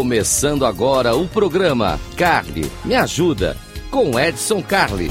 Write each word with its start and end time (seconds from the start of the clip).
Começando 0.00 0.64
agora 0.64 1.14
o 1.14 1.28
programa 1.28 2.00
Carly 2.16 2.72
Me 2.86 2.94
Ajuda 2.94 3.54
com 3.90 4.18
Edson 4.18 4.62
Carli. 4.62 5.08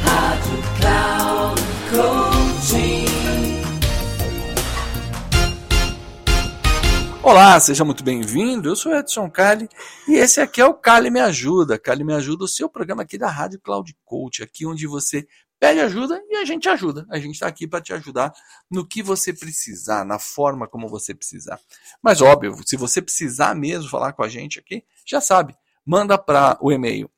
Rádio 0.00 0.62
Cloud 0.80 1.62
Coaching. 1.90 3.04
Olá, 7.22 7.60
seja 7.60 7.84
muito 7.84 8.02
bem-vindo. 8.02 8.70
Eu 8.70 8.74
sou 8.74 8.96
Edson 8.96 9.28
Carli 9.28 9.68
e 10.08 10.14
esse 10.14 10.40
aqui 10.40 10.62
é 10.62 10.64
o 10.64 10.72
Carli 10.72 11.10
Me 11.10 11.20
Ajuda. 11.20 11.78
Carli 11.78 12.04
Me 12.04 12.14
Ajuda, 12.14 12.44
o 12.44 12.48
seu 12.48 12.70
programa 12.70 13.02
aqui 13.02 13.18
da 13.18 13.28
Rádio 13.28 13.60
Cloud 13.60 13.94
Coach, 14.02 14.42
aqui 14.42 14.64
onde 14.64 14.86
você 14.86 15.26
pede 15.58 15.80
ajuda 15.80 16.22
e 16.28 16.36
a 16.36 16.44
gente 16.44 16.68
ajuda. 16.68 17.06
A 17.10 17.18
gente 17.18 17.34
está 17.34 17.46
aqui 17.46 17.66
para 17.66 17.80
te 17.80 17.92
ajudar 17.92 18.32
no 18.70 18.86
que 18.86 19.02
você 19.02 19.32
precisar, 19.32 20.04
na 20.04 20.18
forma 20.18 20.68
como 20.68 20.88
você 20.88 21.14
precisar. 21.14 21.58
Mas 22.02 22.20
óbvio, 22.20 22.54
se 22.66 22.76
você 22.76 23.00
precisar 23.00 23.54
mesmo 23.54 23.88
falar 23.88 24.12
com 24.12 24.22
a 24.22 24.28
gente 24.28 24.58
aqui, 24.58 24.84
já 25.06 25.20
sabe, 25.20 25.56
manda 25.84 26.18
para 26.18 26.58
o 26.60 26.72
e-mail 26.72 27.08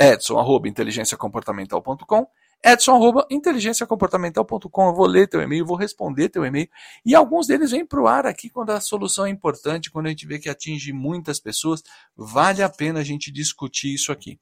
edson@inteligenciacomportamental.com 0.00 2.26
edson@inteligenciacomportamental.com. 2.64 4.88
Eu 4.88 4.94
vou 4.94 5.06
ler 5.06 5.28
teu 5.28 5.42
e-mail, 5.42 5.66
vou 5.66 5.76
responder 5.76 6.30
teu 6.30 6.44
e-mail 6.44 6.68
e 7.04 7.14
alguns 7.14 7.46
deles 7.46 7.70
vêm 7.70 7.86
para 7.86 8.00
o 8.00 8.08
ar 8.08 8.26
aqui 8.26 8.48
quando 8.48 8.70
a 8.70 8.80
solução 8.80 9.26
é 9.26 9.30
importante, 9.30 9.90
quando 9.90 10.06
a 10.06 10.08
gente 10.08 10.26
vê 10.26 10.38
que 10.38 10.48
atinge 10.48 10.92
muitas 10.92 11.38
pessoas, 11.38 11.82
vale 12.16 12.62
a 12.62 12.68
pena 12.68 13.00
a 13.00 13.04
gente 13.04 13.30
discutir 13.30 13.94
isso 13.94 14.10
aqui. 14.10 14.40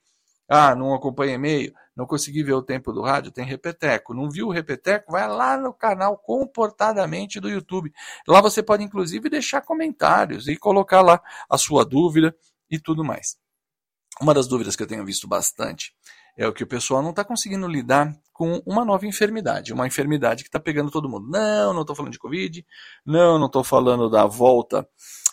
Ah, 0.48 0.74
não 0.74 0.94
acompanha 0.94 1.34
e-mail, 1.34 1.74
não 1.96 2.06
consegui 2.06 2.42
ver 2.42 2.54
o 2.54 2.62
tempo 2.62 2.92
do 2.92 3.02
rádio, 3.02 3.30
tem 3.30 3.44
Repeteco. 3.44 4.14
Não 4.14 4.30
viu 4.30 4.48
o 4.48 4.52
Repeteco? 4.52 5.12
Vai 5.12 5.28
lá 5.28 5.56
no 5.56 5.72
canal 5.72 6.16
Comportadamente 6.16 7.38
do 7.38 7.50
YouTube. 7.50 7.92
Lá 8.26 8.40
você 8.40 8.62
pode, 8.62 8.82
inclusive, 8.82 9.28
deixar 9.28 9.60
comentários 9.60 10.48
e 10.48 10.56
colocar 10.56 11.02
lá 11.02 11.20
a 11.48 11.58
sua 11.58 11.84
dúvida 11.84 12.34
e 12.70 12.78
tudo 12.78 13.04
mais. 13.04 13.36
Uma 14.20 14.32
das 14.34 14.46
dúvidas 14.46 14.76
que 14.76 14.82
eu 14.82 14.86
tenho 14.86 15.04
visto 15.04 15.28
bastante 15.28 15.94
é 16.36 16.46
o 16.46 16.52
que 16.52 16.64
o 16.64 16.66
pessoal 16.66 17.02
não 17.02 17.10
está 17.10 17.24
conseguindo 17.24 17.68
lidar 17.68 18.16
com 18.32 18.62
uma 18.64 18.84
nova 18.84 19.06
enfermidade, 19.06 19.72
uma 19.72 19.86
enfermidade 19.86 20.42
que 20.42 20.48
está 20.48 20.58
pegando 20.58 20.90
todo 20.90 21.08
mundo. 21.08 21.28
Não, 21.28 21.74
não 21.74 21.82
estou 21.82 21.94
falando 21.94 22.12
de 22.12 22.18
Covid, 22.18 22.64
não, 23.04 23.38
não 23.38 23.46
estou 23.46 23.62
falando 23.62 24.08
da 24.08 24.24
volta 24.24 24.88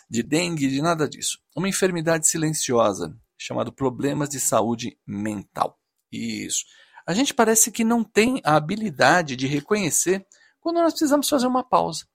de 0.08 0.22
dengue, 0.22 0.68
de 0.68 0.82
nada 0.82 1.08
disso. 1.08 1.38
Uma 1.56 1.68
enfermidade 1.68 2.28
silenciosa 2.28 3.16
chamado 3.38 3.72
Problemas 3.72 4.28
de 4.28 4.38
Saúde 4.38 4.98
Mental. 5.06 5.79
Isso. 6.12 6.64
A 7.06 7.14
gente 7.14 7.34
parece 7.34 7.70
que 7.70 7.84
não 7.84 8.04
tem 8.04 8.40
a 8.44 8.56
habilidade 8.56 9.36
de 9.36 9.46
reconhecer 9.46 10.24
quando 10.60 10.76
nós 10.76 10.92
precisamos 10.92 11.28
fazer 11.28 11.46
uma 11.46 11.64
pausa. 11.64 12.06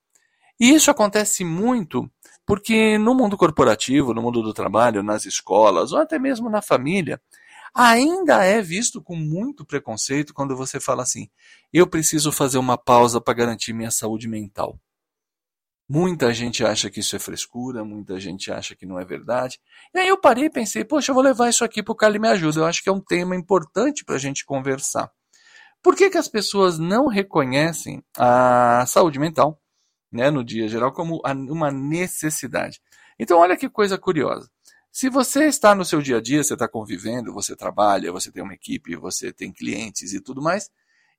E 0.59 0.73
isso 0.73 0.89
acontece 0.89 1.43
muito 1.43 2.09
porque 2.45 2.97
no 2.97 3.15
mundo 3.15 3.35
corporativo, 3.35 4.13
no 4.13 4.21
mundo 4.21 4.41
do 4.41 4.53
trabalho, 4.53 5.01
nas 5.01 5.25
escolas 5.25 5.91
ou 5.91 5.99
até 5.99 6.19
mesmo 6.19 6.49
na 6.49 6.61
família, 6.61 7.19
ainda 7.73 8.43
é 8.43 8.61
visto 8.61 9.01
com 9.01 9.15
muito 9.15 9.65
preconceito 9.65 10.33
quando 10.33 10.55
você 10.55 10.79
fala 10.79 11.03
assim: 11.03 11.27
eu 11.73 11.87
preciso 11.87 12.31
fazer 12.31 12.57
uma 12.57 12.77
pausa 12.77 13.19
para 13.19 13.33
garantir 13.33 13.73
minha 13.73 13.91
saúde 13.91 14.27
mental. 14.27 14.79
Muita 15.87 16.33
gente 16.33 16.65
acha 16.65 16.89
que 16.89 16.99
isso 16.99 17.15
é 17.15 17.19
frescura, 17.19 17.85
muita 17.85 18.19
gente 18.19 18.51
acha 18.51 18.75
que 18.75 18.87
não 18.87 18.99
é 18.99 19.05
verdade. 19.05 19.59
E 19.93 19.99
aí 19.99 20.07
eu 20.07 20.19
parei 20.19 20.45
e 20.45 20.49
pensei, 20.49 20.83
poxa, 20.83 21.11
eu 21.11 21.13
vou 21.13 21.23
levar 21.23 21.47
isso 21.47 21.63
aqui 21.63 21.83
para 21.83 21.91
o 21.91 21.95
Cali 21.95 22.17
Me 22.17 22.27
Ajuda. 22.27 22.61
Eu 22.61 22.65
acho 22.65 22.81
que 22.81 22.89
é 22.89 22.91
um 22.91 22.99
tema 22.99 23.35
importante 23.35 24.03
para 24.03 24.15
a 24.15 24.19
gente 24.19 24.43
conversar. 24.43 25.11
Por 25.83 25.95
que, 25.95 26.09
que 26.09 26.17
as 26.17 26.27
pessoas 26.27 26.79
não 26.79 27.05
reconhecem 27.05 28.03
a 28.17 28.83
saúde 28.87 29.19
mental, 29.19 29.61
né, 30.11 30.31
no 30.31 30.43
dia 30.43 30.67
geral, 30.67 30.91
como 30.91 31.21
uma 31.23 31.71
necessidade? 31.71 32.81
Então, 33.19 33.37
olha 33.37 33.55
que 33.55 33.69
coisa 33.69 33.95
curiosa. 33.95 34.49
Se 34.91 35.07
você 35.09 35.45
está 35.45 35.75
no 35.75 35.85
seu 35.85 36.01
dia 36.01 36.17
a 36.17 36.21
dia, 36.21 36.43
você 36.43 36.53
está 36.53 36.67
convivendo, 36.67 37.31
você 37.31 37.55
trabalha, 37.55 38.11
você 38.11 38.31
tem 38.31 38.41
uma 38.41 38.55
equipe, 38.55 38.95
você 38.95 39.31
tem 39.31 39.51
clientes 39.53 40.13
e 40.13 40.19
tudo 40.19 40.41
mais, 40.41 40.71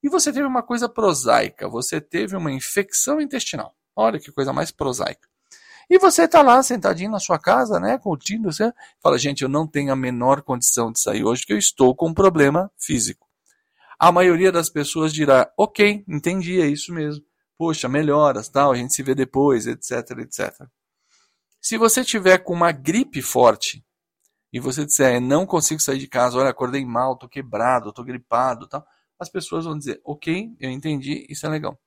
e 0.03 0.09
você 0.09 0.33
teve 0.33 0.47
uma 0.47 0.63
coisa 0.63 0.89
prosaica, 0.89 1.69
você 1.69 2.01
teve 2.01 2.35
uma 2.35 2.51
infecção 2.51 3.21
intestinal. 3.21 3.77
Olha 3.97 4.21
que 4.21 4.31
coisa 4.31 4.53
mais 4.53 4.71
prosaica. 4.71 5.27
E 5.89 5.99
você 5.99 6.25
está 6.25 6.43
lá 6.43 6.63
sentadinho 6.63 7.11
na 7.11 7.21
sua 7.21 7.39
casa, 7.39 7.79
né, 7.79 7.97
curtindo, 7.97 8.53
você 8.53 8.73
fala, 9.01 9.17
gente, 9.19 9.43
eu 9.43 9.49
não 9.49 9.67
tenho 9.67 9.93
a 9.93 9.97
menor 9.97 10.43
condição 10.43 10.91
de 10.93 11.01
sair 11.01 11.25
hoje 11.25 11.43
porque 11.43 11.53
eu 11.53 11.59
estou 11.59 11.95
com 11.95 12.09
um 12.09 12.15
problema 12.15 12.71
físico. 12.77 13.27
A 13.99 14.11
maioria 14.13 14.53
das 14.53 14.69
pessoas 14.69 15.13
dirá, 15.13 15.51
ok, 15.57 16.05
entendi, 16.07 16.61
é 16.61 16.67
isso 16.67 16.93
mesmo. 16.93 17.25
Poxa, 17.57 17.89
melhoras, 17.89 18.49
tal, 18.49 18.73
a 18.73 18.77
gente 18.77 18.93
se 18.93 19.03
vê 19.03 19.15
depois, 19.15 19.67
etc, 19.67 20.11
etc. 20.19 20.67
Se 21.61 21.79
você 21.79 22.05
tiver 22.05 22.39
com 22.39 22.53
uma 22.53 22.73
gripe 22.73 23.23
forte 23.23 23.83
e 24.53 24.61
você 24.61 24.85
disser, 24.85 25.21
não 25.21 25.47
consigo 25.47 25.81
sair 25.81 25.99
de 25.99 26.09
casa, 26.09 26.37
olha, 26.37 26.51
acordei 26.51 26.85
mal, 26.85 27.15
estou 27.15 27.29
quebrado, 27.29 27.89
estou 27.89 28.05
gripado, 28.05 28.69
tal, 28.69 28.85
as 29.19 29.31
pessoas 29.31 29.65
vão 29.65 29.79
dizer, 29.79 30.01
ok, 30.05 30.55
eu 30.61 30.71
entendi, 30.71 31.27
isso 31.31 31.47
é 31.47 31.49
legal. 31.49 31.79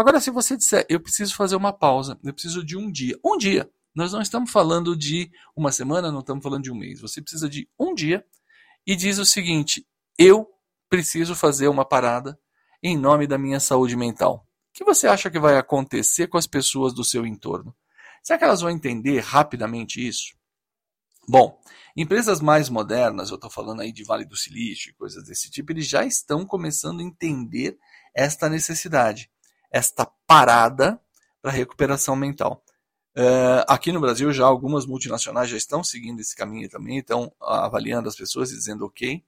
Agora, 0.00 0.18
se 0.18 0.30
você 0.30 0.56
disser, 0.56 0.86
eu 0.88 0.98
preciso 0.98 1.36
fazer 1.36 1.56
uma 1.56 1.74
pausa, 1.74 2.18
eu 2.24 2.32
preciso 2.32 2.64
de 2.64 2.74
um 2.74 2.90
dia, 2.90 3.18
um 3.22 3.36
dia, 3.36 3.70
nós 3.94 4.14
não 4.14 4.22
estamos 4.22 4.50
falando 4.50 4.96
de 4.96 5.30
uma 5.54 5.70
semana, 5.70 6.10
não 6.10 6.20
estamos 6.20 6.42
falando 6.42 6.62
de 6.62 6.72
um 6.72 6.74
mês, 6.74 7.02
você 7.02 7.20
precisa 7.20 7.50
de 7.50 7.68
um 7.78 7.94
dia 7.94 8.24
e 8.86 8.96
diz 8.96 9.18
o 9.18 9.26
seguinte: 9.26 9.86
eu 10.16 10.48
preciso 10.88 11.34
fazer 11.34 11.68
uma 11.68 11.84
parada 11.84 12.40
em 12.82 12.96
nome 12.96 13.26
da 13.26 13.36
minha 13.36 13.60
saúde 13.60 13.94
mental. 13.94 14.46
O 14.70 14.72
que 14.72 14.84
você 14.84 15.06
acha 15.06 15.30
que 15.30 15.38
vai 15.38 15.58
acontecer 15.58 16.28
com 16.28 16.38
as 16.38 16.46
pessoas 16.46 16.94
do 16.94 17.04
seu 17.04 17.26
entorno? 17.26 17.76
Será 18.22 18.38
que 18.38 18.44
elas 18.44 18.62
vão 18.62 18.70
entender 18.70 19.20
rapidamente 19.20 20.00
isso? 20.00 20.34
Bom, 21.28 21.60
empresas 21.94 22.40
mais 22.40 22.70
modernas, 22.70 23.28
eu 23.28 23.34
estou 23.34 23.50
falando 23.50 23.82
aí 23.82 23.92
de 23.92 24.02
Vale 24.02 24.24
do 24.24 24.34
Silício 24.34 24.88
e 24.88 24.94
coisas 24.94 25.22
desse 25.24 25.50
tipo, 25.50 25.72
eles 25.72 25.86
já 25.86 26.06
estão 26.06 26.46
começando 26.46 27.00
a 27.00 27.04
entender 27.04 27.78
esta 28.14 28.48
necessidade 28.48 29.30
esta 29.70 30.06
parada 30.26 31.00
para 31.40 31.50
recuperação 31.50 32.16
mental. 32.16 32.64
Uh, 33.16 33.64
aqui 33.66 33.90
no 33.90 34.00
Brasil 34.00 34.32
já 34.32 34.44
algumas 34.44 34.86
multinacionais 34.86 35.50
já 35.50 35.56
estão 35.56 35.82
seguindo 35.82 36.20
esse 36.20 36.34
caminho 36.34 36.68
também, 36.68 36.98
estão 36.98 37.32
avaliando 37.40 38.08
as 38.08 38.16
pessoas 38.16 38.50
e 38.50 38.54
dizendo 38.54 38.86
ok, 38.86 39.24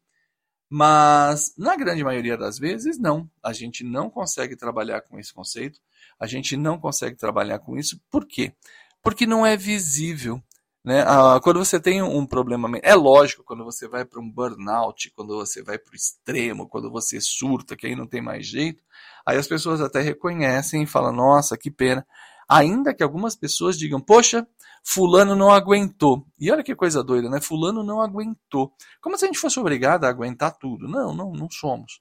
mas 0.71 1.53
na 1.59 1.77
grande 1.77 2.03
maioria 2.03 2.37
das 2.37 2.59
vezes 2.59 2.99
não. 2.99 3.31
A 3.43 3.53
gente 3.53 3.85
não 3.85 4.09
consegue 4.09 4.57
trabalhar 4.57 5.03
com 5.03 5.19
esse 5.19 5.33
conceito, 5.33 5.81
a 6.19 6.27
gente 6.27 6.57
não 6.57 6.79
consegue 6.79 7.17
trabalhar 7.17 7.59
com 7.59 7.77
isso. 7.77 8.01
Por 8.11 8.27
quê? 8.27 8.55
Porque 9.03 9.27
não 9.27 9.45
é 9.45 9.57
visível. 9.57 10.43
Né? 10.85 11.03
Ah, 11.07 11.39
quando 11.41 11.65
você 11.65 11.79
tem 11.79 12.03
um 12.03 12.27
problema, 12.27 12.69
é 12.83 12.95
lógico, 12.95 13.45
quando 13.45 13.65
você 13.65 13.87
vai 13.87 14.05
para 14.05 14.21
um 14.21 14.29
burnout, 14.29 15.13
quando 15.15 15.37
você 15.37 15.63
vai 15.63 15.79
para 15.79 15.93
o 15.93 15.95
extremo, 15.95 16.69
quando 16.69 16.91
você 16.91 17.21
surta, 17.21 17.77
que 17.77 17.87
aí 17.87 17.95
não 17.95 18.07
tem 18.07 18.21
mais 18.21 18.47
jeito, 18.47 18.83
aí 19.25 19.37
as 19.37 19.47
pessoas 19.47 19.81
até 19.81 20.01
reconhecem 20.01 20.83
e 20.83 20.87
falam: 20.87 21.13
nossa, 21.13 21.57
que 21.57 21.71
pena. 21.71 22.05
Ainda 22.49 22.93
que 22.93 23.03
algumas 23.03 23.37
pessoas 23.37 23.79
digam: 23.79 24.01
poxa, 24.01 24.47
Fulano 24.85 25.37
não 25.37 25.51
aguentou. 25.51 26.27
E 26.39 26.51
olha 26.51 26.65
que 26.65 26.75
coisa 26.75 27.03
doida, 27.03 27.31
né? 27.31 27.41
Fulano 27.41 27.85
não 27.85 28.01
aguentou. 28.01 28.73
Como 29.01 29.17
se 29.17 29.25
a 29.25 29.29
gente 29.29 29.39
fosse 29.39 29.61
obrigado 29.61 30.05
a 30.05 30.09
aguentar 30.09 30.59
tudo. 30.59 30.89
Não, 30.89 31.15
não, 31.15 31.33
não 31.33 31.49
somos. 31.49 32.01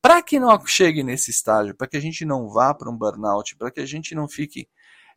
Para 0.00 0.22
que 0.22 0.40
não 0.40 0.58
chegue 0.66 1.02
nesse 1.02 1.30
estágio, 1.30 1.76
para 1.76 1.86
que 1.86 1.96
a 1.96 2.00
gente 2.00 2.24
não 2.24 2.48
vá 2.48 2.74
para 2.74 2.90
um 2.90 2.96
burnout, 2.96 3.54
para 3.56 3.70
que 3.70 3.80
a 3.80 3.86
gente 3.86 4.14
não 4.14 4.26
fique 4.26 4.66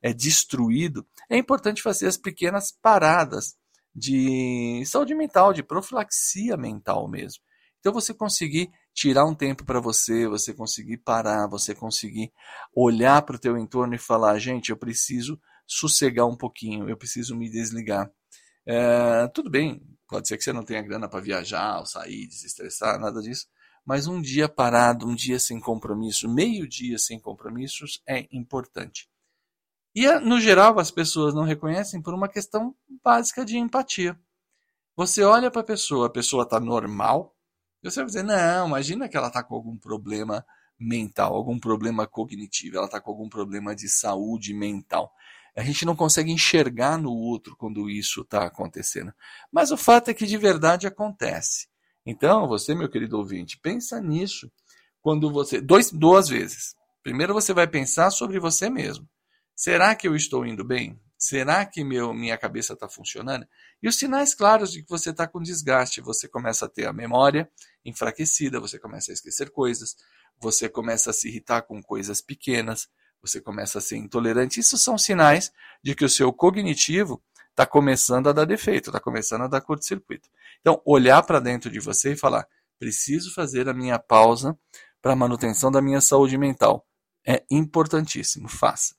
é 0.02 0.14
destruído, 0.14 1.06
é 1.30 1.38
importante 1.38 1.82
fazer 1.82 2.08
as 2.08 2.18
pequenas 2.18 2.72
paradas 2.72 3.56
de 3.96 4.84
saúde 4.86 5.16
mental, 5.16 5.54
de 5.54 5.64
profilaxia 5.64 6.58
mental 6.58 7.08
mesmo. 7.08 7.42
Então 7.80 7.94
você 7.94 8.14
conseguir 8.14 8.72
tirar 8.94 9.26
um 9.26 9.36
tempo 9.36 9.64
para 9.64 9.80
você, 9.80 10.28
você 10.28 10.54
conseguir 10.54 10.98
parar, 10.98 11.48
você 11.48 11.76
conseguir 11.76 12.32
olhar 12.74 13.22
para 13.22 13.36
o 13.36 13.40
teu 13.40 13.58
entorno 13.58 13.94
e 13.94 14.00
falar, 14.00 14.40
gente, 14.40 14.70
eu 14.70 14.78
preciso 14.78 15.40
sossegar 15.68 16.26
um 16.26 16.36
pouquinho, 16.36 16.90
eu 16.90 16.98
preciso 16.98 17.36
me 17.36 17.50
desligar. 17.50 18.12
É, 18.66 19.28
tudo 19.28 19.50
bem, 19.50 19.82
pode 20.08 20.28
ser 20.28 20.38
que 20.38 20.44
você 20.44 20.52
não 20.52 20.64
tenha 20.64 20.82
grana 20.82 21.08
para 21.08 21.20
viajar, 21.20 21.80
ou 21.80 21.86
sair, 21.86 22.28
desestressar, 22.28 23.00
nada 23.00 23.22
disso, 23.22 23.48
mas 23.86 24.08
um 24.08 24.20
dia 24.20 24.50
parado, 24.50 25.08
um 25.08 25.14
dia 25.14 25.38
sem 25.38 25.60
compromisso, 25.60 26.28
meio 26.28 26.68
dia 26.68 26.98
sem 26.98 27.20
compromissos 27.20 28.02
é 28.08 28.28
importante. 28.32 29.08
E, 29.96 30.12
no 30.20 30.42
geral, 30.42 30.78
as 30.78 30.92
pessoas 30.92 31.34
não 31.34 31.44
reconhecem 31.44 32.02
por 32.02 32.14
uma 32.14 32.28
questão 32.28 32.76
básica 33.02 33.46
de 33.46 33.58
empatia. 33.58 34.20
Você 34.94 35.24
olha 35.24 35.50
para 35.50 35.62
a 35.62 35.66
pessoa, 35.66 36.08
a 36.08 36.10
pessoa 36.10 36.44
está 36.44 36.60
normal, 36.60 37.34
e 37.82 37.90
você 37.90 38.02
vai 38.02 38.08
dizer, 38.08 38.24
não, 38.24 38.68
imagina 38.68 39.08
que 39.08 39.16
ela 39.16 39.28
está 39.28 39.42
com 39.42 39.56
algum 39.56 39.78
problema 39.78 40.46
mental, 40.78 41.34
algum 41.34 41.58
problema 41.58 42.06
cognitivo, 42.06 42.76
ela 42.78 42.88
está 42.88 43.00
com 43.00 43.10
algum 43.10 43.30
problema 43.30 43.74
de 43.74 43.88
saúde 43.88 44.54
mental. 44.54 45.14
A 45.56 45.64
gente 45.64 45.86
não 45.86 45.96
consegue 45.96 46.32
enxergar 46.32 46.98
no 46.98 47.14
outro 47.14 47.56
quando 47.56 47.90
isso 47.90 48.22
está 48.22 48.46
acontecendo. 48.46 49.14
Mas 49.50 49.72
o 49.72 49.78
fato 49.78 50.10
é 50.10 50.14
que 50.14 50.26
de 50.26 50.38
verdade 50.38 50.86
acontece. 50.86 51.68
Então, 52.06 52.46
você, 52.48 52.76
meu 52.76 52.90
querido 52.90 53.18
ouvinte, 53.18 53.58
pensa 53.58 54.02
nisso 54.02 54.52
quando 55.02 55.32
você. 55.32 55.62
Dois, 55.62 55.90
duas 55.92 56.28
vezes. 56.28 56.76
Primeiro 57.02 57.34
você 57.34 57.54
vai 57.54 57.68
pensar 57.68 58.12
sobre 58.12 58.40
você 58.40 58.70
mesmo. 58.70 59.08
Será 59.56 59.96
que 59.96 60.08
eu 60.08 60.16
estou 60.16 60.46
indo 60.46 60.66
bem? 60.66 61.00
Será 61.18 61.66
que 61.66 61.84
meu, 61.84 62.14
minha 62.14 62.38
cabeça 62.38 62.74
está 62.74 62.90
funcionando? 62.90 63.48
E 63.82 63.88
os 63.88 63.98
sinais 63.98 64.36
claros 64.36 64.72
de 64.72 64.84
que 64.84 64.90
você 64.90 65.12
está 65.12 65.26
com 65.26 65.42
desgaste, 65.42 66.02
você 66.02 66.28
começa 66.28 66.66
a 66.66 66.70
ter 66.70 66.86
a 66.86 66.94
memória 66.94 67.50
enfraquecida, 67.86 68.60
você 68.60 68.78
começa 68.78 69.12
a 69.12 69.14
esquecer 69.14 69.50
coisas, 69.50 69.96
você 70.40 70.68
começa 70.68 71.10
a 71.10 71.14
se 71.14 71.30
irritar 71.30 71.62
com 71.62 71.82
coisas 71.82 72.20
pequenas, 72.20 72.90
você 73.22 73.40
começa 73.40 73.80
a 73.80 73.82
ser 73.82 73.96
intolerante. 73.96 74.60
Isso 74.60 74.78
são 74.78 74.98
sinais 74.98 75.52
de 75.82 75.96
que 75.96 76.04
o 76.04 76.10
seu 76.10 76.34
cognitivo 76.34 77.24
está 77.50 77.66
começando 77.66 78.28
a 78.28 78.34
dar 78.34 78.46
defeito, 78.46 78.90
está 78.90 79.00
começando 79.00 79.44
a 79.44 79.48
dar 79.48 79.62
curto-circuito. 79.62 80.30
Então, 80.60 80.82
olhar 80.86 81.24
para 81.24 81.40
dentro 81.40 81.72
de 81.72 81.80
você 81.80 82.12
e 82.12 82.18
falar: 82.18 82.46
preciso 82.78 83.34
fazer 83.34 83.70
a 83.70 83.74
minha 83.74 83.98
pausa 83.98 84.58
para 85.02 85.14
a 85.14 85.16
manutenção 85.16 85.72
da 85.72 85.82
minha 85.82 86.02
saúde 86.02 86.38
mental. 86.38 86.86
É 87.26 87.44
importantíssimo, 87.50 88.50
faça. 88.50 88.96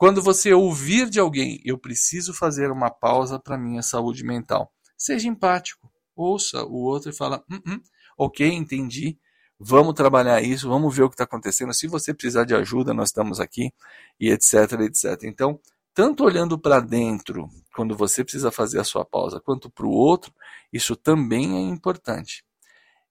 Quando 0.00 0.22
você 0.22 0.54
ouvir 0.54 1.10
de 1.10 1.20
alguém, 1.20 1.60
eu 1.62 1.76
preciso 1.76 2.32
fazer 2.32 2.70
uma 2.70 2.88
pausa 2.88 3.38
para 3.38 3.58
minha 3.58 3.82
saúde 3.82 4.24
mental, 4.24 4.72
seja 4.96 5.28
empático. 5.28 5.92
Ouça 6.16 6.64
o 6.64 6.76
outro 6.84 7.10
e 7.10 7.14
fala: 7.14 7.44
hum, 7.50 7.60
hum, 7.66 7.80
ok, 8.16 8.50
entendi. 8.50 9.18
Vamos 9.58 9.92
trabalhar 9.92 10.40
isso, 10.40 10.70
vamos 10.70 10.96
ver 10.96 11.02
o 11.02 11.10
que 11.10 11.16
está 11.16 11.24
acontecendo. 11.24 11.74
Se 11.74 11.86
você 11.86 12.14
precisar 12.14 12.44
de 12.44 12.54
ajuda, 12.54 12.94
nós 12.94 13.10
estamos 13.10 13.40
aqui, 13.40 13.74
e 14.18 14.30
etc, 14.30 14.72
etc. 14.80 15.22
Então, 15.24 15.60
tanto 15.92 16.24
olhando 16.24 16.58
para 16.58 16.80
dentro, 16.80 17.50
quando 17.76 17.94
você 17.94 18.24
precisa 18.24 18.50
fazer 18.50 18.80
a 18.80 18.84
sua 18.84 19.04
pausa, 19.04 19.38
quanto 19.38 19.68
para 19.68 19.84
o 19.84 19.90
outro, 19.90 20.32
isso 20.72 20.96
também 20.96 21.58
é 21.58 21.60
importante. 21.60 22.42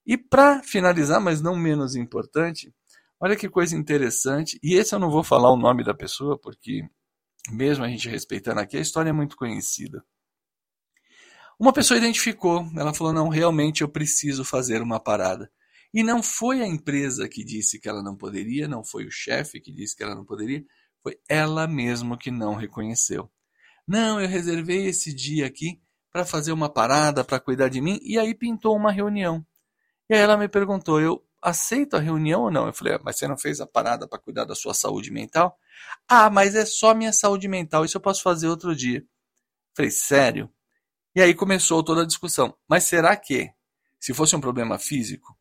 E 0.04 0.18
para 0.18 0.60
finalizar, 0.64 1.20
mas 1.20 1.40
não 1.40 1.54
menos 1.54 1.94
importante, 1.94 2.74
olha 3.20 3.36
que 3.36 3.48
coisa 3.48 3.76
interessante, 3.76 4.58
e 4.62 4.74
esse 4.74 4.94
eu 4.94 4.98
não 4.98 5.10
vou 5.10 5.22
falar 5.22 5.52
o 5.52 5.56
nome 5.56 5.84
da 5.84 5.94
pessoa, 5.94 6.38
porque 6.38 6.82
mesmo 7.50 7.84
a 7.84 7.88
gente 7.88 8.08
respeitando 8.08 8.60
aqui, 8.60 8.76
a 8.76 8.80
história 8.80 9.10
é 9.10 9.12
muito 9.12 9.36
conhecida. 9.36 10.04
Uma 11.58 11.72
pessoa 11.74 11.98
identificou, 11.98 12.66
ela 12.76 12.94
falou: 12.94 13.12
não, 13.12 13.28
realmente 13.28 13.82
eu 13.82 13.88
preciso 13.88 14.44
fazer 14.44 14.80
uma 14.80 14.98
parada. 14.98 15.50
E 15.92 16.02
não 16.02 16.22
foi 16.22 16.62
a 16.62 16.66
empresa 16.66 17.28
que 17.28 17.44
disse 17.44 17.78
que 17.78 17.88
ela 17.88 18.02
não 18.02 18.16
poderia, 18.16 18.66
não 18.66 18.82
foi 18.82 19.04
o 19.04 19.10
chefe 19.10 19.60
que 19.60 19.72
disse 19.72 19.94
que 19.94 20.02
ela 20.02 20.14
não 20.14 20.24
poderia, 20.24 20.64
foi 21.02 21.18
ela 21.28 21.66
mesma 21.66 22.16
que 22.16 22.30
não 22.30 22.54
reconheceu. 22.54 23.30
Não, 23.86 24.20
eu 24.20 24.28
reservei 24.28 24.86
esse 24.86 25.12
dia 25.12 25.46
aqui 25.46 25.80
para 26.12 26.24
fazer 26.24 26.52
uma 26.52 26.72
parada, 26.72 27.24
para 27.24 27.40
cuidar 27.40 27.68
de 27.68 27.80
mim, 27.80 27.98
e 28.02 28.18
aí 28.18 28.34
pintou 28.34 28.76
uma 28.76 28.92
reunião. 28.92 29.44
E 30.08 30.14
aí 30.14 30.20
ela 30.20 30.36
me 30.36 30.48
perguntou: 30.48 31.00
eu 31.00 31.22
aceito 31.42 31.96
a 31.96 32.00
reunião 32.00 32.42
ou 32.42 32.50
não? 32.50 32.66
Eu 32.66 32.72
falei: 32.72 32.94
ah, 32.94 33.00
mas 33.02 33.18
você 33.18 33.26
não 33.26 33.36
fez 33.36 33.60
a 33.60 33.66
parada 33.66 34.06
para 34.06 34.18
cuidar 34.18 34.44
da 34.44 34.54
sua 34.54 34.74
saúde 34.74 35.10
mental? 35.10 35.58
Ah, 36.08 36.30
mas 36.30 36.54
é 36.54 36.64
só 36.64 36.94
minha 36.94 37.12
saúde 37.12 37.48
mental, 37.48 37.84
isso 37.84 37.96
eu 37.96 38.00
posso 38.00 38.22
fazer 38.22 38.48
outro 38.48 38.74
dia. 38.74 38.98
Eu 38.98 39.06
falei: 39.76 39.90
sério? 39.90 40.50
E 41.14 41.20
aí 41.20 41.34
começou 41.34 41.82
toda 41.82 42.02
a 42.02 42.06
discussão. 42.06 42.54
Mas 42.68 42.84
será 42.84 43.16
que, 43.16 43.50
se 43.98 44.14
fosse 44.14 44.36
um 44.36 44.40
problema 44.40 44.78
físico, 44.78 45.36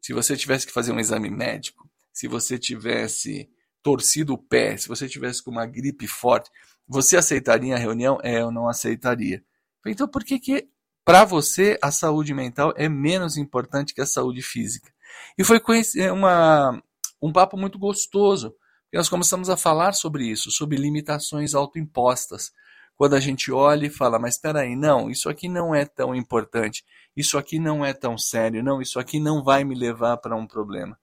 se 0.00 0.12
você 0.12 0.36
tivesse 0.36 0.66
que 0.66 0.72
fazer 0.72 0.92
um 0.92 1.00
exame 1.00 1.30
médico, 1.30 1.88
se 2.12 2.28
você 2.28 2.58
tivesse 2.58 3.48
torcido 3.82 4.34
o 4.34 4.38
pé, 4.38 4.76
se 4.76 4.88
você 4.88 5.08
tivesse 5.08 5.42
com 5.42 5.50
uma 5.50 5.66
gripe 5.66 6.06
forte, 6.06 6.50
você 6.86 7.16
aceitaria 7.16 7.74
a 7.74 7.78
reunião? 7.78 8.18
É, 8.22 8.40
eu 8.40 8.50
não 8.50 8.68
aceitaria. 8.68 9.42
Então, 9.86 10.06
por 10.06 10.24
que, 10.24 10.38
que 10.38 10.68
para 11.04 11.24
você 11.24 11.78
a 11.82 11.90
saúde 11.90 12.32
mental 12.32 12.72
é 12.76 12.88
menos 12.88 13.36
importante 13.36 13.92
que 13.92 14.00
a 14.00 14.06
saúde 14.06 14.42
física? 14.42 14.93
E 15.36 15.44
foi 15.44 15.60
é, 15.96 16.12
uma, 16.12 16.82
um 17.20 17.32
papo 17.32 17.56
muito 17.56 17.78
gostoso, 17.78 18.50
porque 18.84 18.96
nós 18.96 19.08
começamos 19.08 19.50
a 19.50 19.56
falar 19.56 19.92
sobre 19.92 20.26
isso, 20.26 20.50
sobre 20.50 20.76
limitações 20.76 21.54
autoimpostas. 21.54 22.52
Quando 22.96 23.14
a 23.14 23.20
gente 23.20 23.50
olha 23.50 23.86
e 23.86 23.90
fala, 23.90 24.18
mas 24.18 24.34
espera 24.34 24.60
aí, 24.60 24.76
não, 24.76 25.10
isso 25.10 25.28
aqui 25.28 25.48
não 25.48 25.74
é 25.74 25.84
tão 25.84 26.14
importante, 26.14 26.84
isso 27.16 27.36
aqui 27.36 27.58
não 27.58 27.84
é 27.84 27.92
tão 27.92 28.16
sério, 28.16 28.62
não, 28.62 28.80
isso 28.80 29.00
aqui 29.00 29.18
não 29.18 29.42
vai 29.42 29.64
me 29.64 29.74
levar 29.74 30.16
para 30.18 30.36
um 30.36 30.46
problema. 30.46 30.96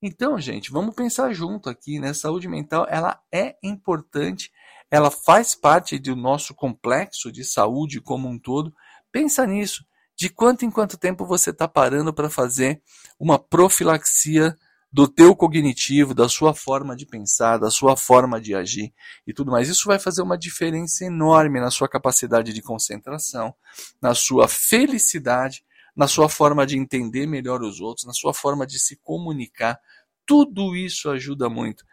Então, 0.00 0.38
gente, 0.38 0.70
vamos 0.70 0.94
pensar 0.94 1.32
junto 1.32 1.70
aqui, 1.70 1.98
né? 1.98 2.12
Saúde 2.12 2.46
mental, 2.46 2.86
ela 2.90 3.18
é 3.32 3.56
importante, 3.62 4.52
ela 4.90 5.10
faz 5.10 5.54
parte 5.54 5.98
do 5.98 6.14
nosso 6.14 6.54
complexo 6.54 7.32
de 7.32 7.42
saúde 7.42 8.00
como 8.00 8.28
um 8.28 8.38
todo. 8.38 8.72
Pensa 9.10 9.46
nisso. 9.46 9.82
De 10.16 10.28
quanto 10.28 10.64
em 10.64 10.70
quanto 10.70 10.96
tempo 10.96 11.26
você 11.26 11.50
está 11.50 11.66
parando 11.66 12.12
para 12.12 12.30
fazer 12.30 12.80
uma 13.18 13.38
profilaxia 13.38 14.56
do 14.92 15.08
teu 15.08 15.34
cognitivo, 15.34 16.14
da 16.14 16.28
sua 16.28 16.54
forma 16.54 16.94
de 16.94 17.04
pensar, 17.04 17.58
da 17.58 17.68
sua 17.70 17.96
forma 17.96 18.40
de 18.40 18.54
agir 18.54 18.94
e 19.26 19.32
tudo 19.32 19.50
mais. 19.50 19.68
Isso 19.68 19.88
vai 19.88 19.98
fazer 19.98 20.22
uma 20.22 20.38
diferença 20.38 21.04
enorme 21.04 21.60
na 21.60 21.70
sua 21.70 21.88
capacidade 21.88 22.52
de 22.52 22.62
concentração, 22.62 23.52
na 24.00 24.14
sua 24.14 24.46
felicidade 24.46 25.64
na 25.94 26.08
sua 26.08 26.28
forma 26.28 26.66
de 26.66 26.76
entender 26.76 27.26
melhor 27.26 27.62
os 27.62 27.80
outros, 27.80 28.06
na 28.06 28.12
sua 28.12 28.34
forma 28.34 28.66
de 28.66 28.78
se 28.78 28.96
comunicar. 28.96 29.78
Tudo 30.26 30.74
isso 30.74 31.08
ajuda 31.10 31.48
muito. 31.48 31.84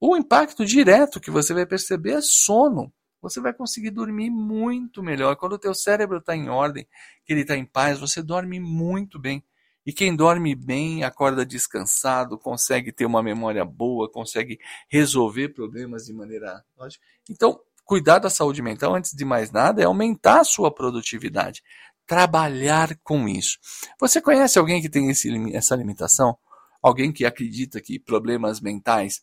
O 0.00 0.16
impacto 0.16 0.64
direto 0.64 1.20
que 1.20 1.30
você 1.30 1.52
vai 1.52 1.66
perceber 1.66 2.14
é 2.14 2.20
sono. 2.22 2.92
Você 3.22 3.40
vai 3.40 3.54
conseguir 3.54 3.90
dormir 3.90 4.28
muito 4.28 5.02
melhor. 5.02 5.36
Quando 5.36 5.52
o 5.52 5.58
teu 5.58 5.74
cérebro 5.74 6.18
está 6.18 6.36
em 6.36 6.48
ordem, 6.48 6.86
que 7.24 7.32
ele 7.32 7.42
está 7.42 7.56
em 7.56 7.64
paz, 7.64 7.98
você 8.00 8.22
dorme 8.22 8.58
muito 8.58 9.18
bem. 9.18 9.42
E 9.86 9.92
quem 9.92 10.14
dorme 10.14 10.54
bem, 10.54 11.02
acorda 11.04 11.46
descansado, 11.46 12.38
consegue 12.38 12.92
ter 12.92 13.06
uma 13.06 13.22
memória 13.22 13.64
boa, 13.64 14.10
consegue 14.10 14.58
resolver 14.88 15.50
problemas 15.50 16.04
de 16.04 16.12
maneira 16.12 16.62
lógica. 16.76 17.04
Então, 17.30 17.58
cuidar 17.84 18.18
da 18.18 18.30
saúde 18.30 18.62
mental, 18.62 18.94
antes 18.94 19.12
de 19.12 19.24
mais 19.24 19.50
nada, 19.50 19.82
é 19.82 19.84
aumentar 19.84 20.40
a 20.40 20.44
sua 20.44 20.72
produtividade 20.72 21.62
trabalhar 22.06 22.98
com 23.02 23.28
isso. 23.28 23.58
Você 23.98 24.20
conhece 24.20 24.58
alguém 24.58 24.82
que 24.82 24.88
tem 24.88 25.08
esse, 25.08 25.30
essa 25.54 25.74
limitação? 25.74 26.36
Alguém 26.82 27.12
que 27.12 27.24
acredita 27.24 27.80
que 27.80 27.98
problemas 27.98 28.60
mentais 28.60 29.22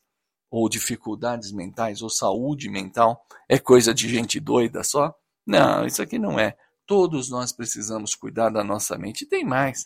ou 0.49 0.67
dificuldades 0.67 1.51
mentais 1.51 2.01
ou 2.01 2.09
saúde 2.09 2.69
mental 2.69 3.23
é 3.47 3.59
coisa 3.59 3.93
de 3.93 4.09
gente 4.09 4.39
doida 4.39 4.83
só? 4.83 5.13
Não, 5.45 5.85
isso 5.85 6.01
aqui 6.01 6.17
não 6.17 6.39
é. 6.39 6.55
Todos 6.85 7.29
nós 7.29 7.51
precisamos 7.51 8.15
cuidar 8.15 8.49
da 8.49 8.63
nossa 8.63 8.97
mente. 8.97 9.23
E 9.23 9.27
tem 9.27 9.43
mais. 9.43 9.85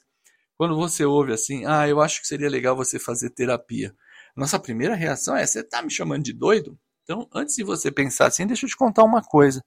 Quando 0.57 0.75
você 0.75 1.03
ouve 1.03 1.33
assim, 1.33 1.65
ah, 1.65 1.87
eu 1.87 1.99
acho 1.99 2.21
que 2.21 2.27
seria 2.27 2.49
legal 2.49 2.75
você 2.75 2.99
fazer 2.99 3.29
terapia. 3.31 3.93
Nossa 4.35 4.59
primeira 4.59 4.95
reação 4.95 5.35
é: 5.35 5.45
você 5.45 5.59
está 5.59 5.81
me 5.81 5.91
chamando 5.91 6.23
de 6.23 6.33
doido? 6.33 6.77
Então, 7.03 7.27
antes 7.33 7.55
de 7.55 7.63
você 7.63 7.91
pensar 7.91 8.27
assim, 8.27 8.47
deixa 8.47 8.65
eu 8.65 8.69
te 8.69 8.77
contar 8.77 9.03
uma 9.03 9.21
coisa. 9.21 9.63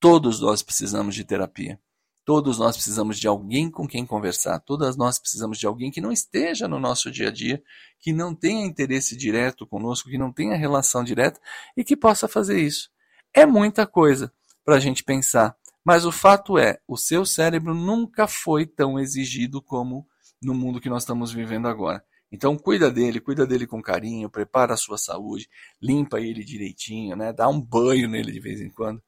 Todos 0.00 0.40
nós 0.40 0.62
precisamos 0.62 1.14
de 1.14 1.24
terapia. 1.24 1.80
Todos 2.28 2.58
nós 2.58 2.76
precisamos 2.76 3.18
de 3.18 3.26
alguém 3.26 3.70
com 3.70 3.88
quem 3.88 4.04
conversar, 4.04 4.60
todas 4.60 4.98
nós 4.98 5.18
precisamos 5.18 5.56
de 5.56 5.66
alguém 5.66 5.90
que 5.90 5.98
não 5.98 6.12
esteja 6.12 6.68
no 6.68 6.78
nosso 6.78 7.10
dia 7.10 7.28
a 7.28 7.32
dia, 7.32 7.62
que 7.98 8.12
não 8.12 8.34
tenha 8.34 8.66
interesse 8.66 9.16
direto 9.16 9.66
conosco, 9.66 10.10
que 10.10 10.18
não 10.18 10.30
tenha 10.30 10.54
relação 10.54 11.02
direta 11.02 11.40
e 11.74 11.82
que 11.82 11.96
possa 11.96 12.28
fazer 12.28 12.60
isso. 12.60 12.90
É 13.32 13.46
muita 13.46 13.86
coisa 13.86 14.30
para 14.62 14.74
a 14.74 14.78
gente 14.78 15.02
pensar, 15.02 15.56
mas 15.82 16.04
o 16.04 16.12
fato 16.12 16.58
é, 16.58 16.78
o 16.86 16.98
seu 16.98 17.24
cérebro 17.24 17.72
nunca 17.74 18.26
foi 18.26 18.66
tão 18.66 19.00
exigido 19.00 19.62
como 19.62 20.06
no 20.42 20.52
mundo 20.52 20.82
que 20.82 20.90
nós 20.90 21.04
estamos 21.04 21.32
vivendo 21.32 21.66
agora. 21.66 22.04
Então 22.30 22.58
cuida 22.58 22.90
dele, 22.90 23.20
cuida 23.20 23.46
dele 23.46 23.66
com 23.66 23.80
carinho, 23.80 24.28
prepara 24.28 24.74
a 24.74 24.76
sua 24.76 24.98
saúde, 24.98 25.48
limpa 25.80 26.20
ele 26.20 26.44
direitinho, 26.44 27.16
né? 27.16 27.32
Dá 27.32 27.48
um 27.48 27.58
banho 27.58 28.06
nele 28.06 28.32
de 28.32 28.38
vez 28.38 28.60
em 28.60 28.68
quando 28.68 29.02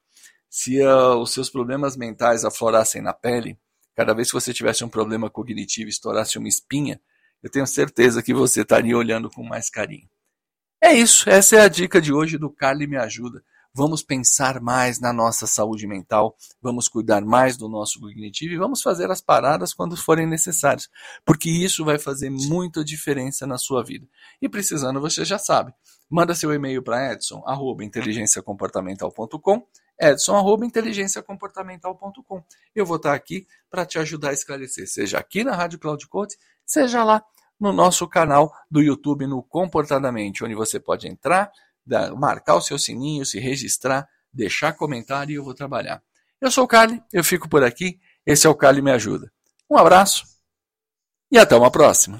se 0.51 0.83
uh, 0.83 1.15
os 1.15 1.31
seus 1.31 1.49
problemas 1.49 1.95
mentais 1.95 2.43
aflorassem 2.43 3.01
na 3.01 3.13
pele, 3.13 3.57
cada 3.95 4.13
vez 4.13 4.27
que 4.27 4.33
você 4.33 4.53
tivesse 4.53 4.83
um 4.83 4.89
problema 4.89 5.29
cognitivo 5.29 5.89
estourasse 5.89 6.37
uma 6.37 6.49
espinha, 6.49 6.99
eu 7.41 7.49
tenho 7.49 7.65
certeza 7.65 8.21
que 8.21 8.33
você 8.33 8.63
estaria 8.63 8.97
olhando 8.97 9.29
com 9.29 9.43
mais 9.43 9.69
carinho. 9.69 10.09
É 10.83 10.93
isso, 10.93 11.29
essa 11.29 11.55
é 11.55 11.61
a 11.61 11.69
dica 11.69 12.01
de 12.01 12.11
hoje 12.11 12.37
do 12.37 12.49
Carly 12.49 12.85
Me 12.85 12.97
Ajuda. 12.97 13.41
Vamos 13.73 14.03
pensar 14.03 14.59
mais 14.59 14.99
na 14.99 15.13
nossa 15.13 15.47
saúde 15.47 15.87
mental, 15.87 16.35
vamos 16.61 16.89
cuidar 16.89 17.21
mais 17.21 17.55
do 17.55 17.69
nosso 17.69 18.01
cognitivo 18.01 18.53
e 18.53 18.57
vamos 18.57 18.81
fazer 18.81 19.09
as 19.09 19.21
paradas 19.21 19.73
quando 19.73 19.95
forem 19.95 20.27
necessárias, 20.27 20.89
porque 21.23 21.49
isso 21.49 21.85
vai 21.85 21.97
fazer 21.97 22.29
muita 22.29 22.83
diferença 22.83 23.47
na 23.47 23.57
sua 23.57 23.85
vida. 23.85 24.05
E 24.41 24.49
precisando, 24.49 24.99
você 24.99 25.23
já 25.23 25.39
sabe, 25.39 25.73
manda 26.09 26.35
seu 26.35 26.53
e-mail 26.53 26.83
para 26.83 27.13
edson@inteligenciacomportamental.com 27.13 29.65
edson.inteligenciacomportamental.com. 30.01 32.43
Eu 32.75 32.85
vou 32.85 32.97
estar 32.97 33.13
aqui 33.13 33.47
para 33.69 33.85
te 33.85 33.97
ajudar 33.99 34.31
a 34.31 34.33
esclarecer, 34.33 34.89
seja 34.89 35.19
aqui 35.19 35.43
na 35.43 35.55
Rádio 35.55 35.77
Cloud 35.79 36.07
Coach, 36.07 36.35
seja 36.65 37.03
lá 37.03 37.23
no 37.59 37.71
nosso 37.71 38.07
canal 38.07 38.51
do 38.69 38.81
YouTube 38.81 39.27
no 39.27 39.43
Comportadamente, 39.43 40.43
onde 40.43 40.55
você 40.55 40.79
pode 40.79 41.07
entrar, 41.07 41.51
marcar 42.17 42.55
o 42.55 42.61
seu 42.61 42.79
sininho, 42.79 43.25
se 43.25 43.39
registrar, 43.39 44.09
deixar 44.33 44.73
comentário 44.73 45.33
e 45.33 45.35
eu 45.35 45.43
vou 45.43 45.53
trabalhar. 45.53 46.01
Eu 46.41 46.49
sou 46.49 46.63
o 46.63 46.67
Carly, 46.67 46.99
eu 47.13 47.23
fico 47.23 47.47
por 47.47 47.63
aqui. 47.63 47.99
Esse 48.25 48.47
é 48.47 48.49
o 48.49 48.55
Carly 48.55 48.81
Me 48.81 48.91
Ajuda. 48.91 49.31
Um 49.69 49.77
abraço 49.77 50.25
e 51.31 51.37
até 51.37 51.55
uma 51.55 51.69
próxima. 51.69 52.19